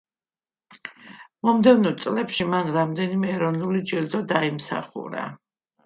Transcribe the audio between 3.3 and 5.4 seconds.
ეროვნული ჯილდო დაიმსახურა.